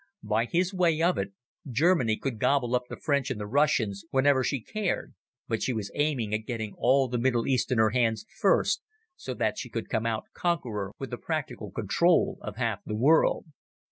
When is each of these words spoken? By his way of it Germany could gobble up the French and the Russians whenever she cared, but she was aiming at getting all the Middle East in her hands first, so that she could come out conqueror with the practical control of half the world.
By 0.23 0.45
his 0.45 0.73
way 0.73 0.99
of 1.03 1.19
it 1.19 1.31
Germany 1.69 2.17
could 2.17 2.39
gobble 2.39 2.73
up 2.75 2.85
the 2.89 2.97
French 2.97 3.29
and 3.29 3.39
the 3.39 3.45
Russians 3.45 4.03
whenever 4.09 4.43
she 4.43 4.59
cared, 4.59 5.13
but 5.47 5.61
she 5.61 5.73
was 5.73 5.91
aiming 5.93 6.33
at 6.33 6.47
getting 6.47 6.73
all 6.75 7.07
the 7.07 7.19
Middle 7.19 7.45
East 7.45 7.71
in 7.71 7.77
her 7.77 7.91
hands 7.91 8.25
first, 8.39 8.81
so 9.15 9.35
that 9.35 9.59
she 9.59 9.69
could 9.69 9.89
come 9.89 10.07
out 10.07 10.25
conqueror 10.33 10.91
with 10.97 11.11
the 11.11 11.17
practical 11.19 11.69
control 11.69 12.39
of 12.41 12.55
half 12.55 12.79
the 12.83 12.95
world. 12.95 13.45